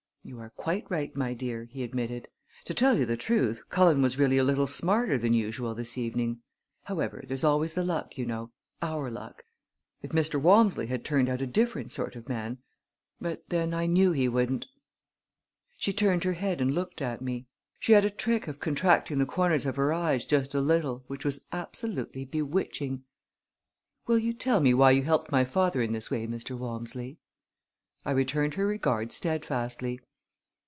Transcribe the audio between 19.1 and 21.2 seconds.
the corners of her eyes just a little,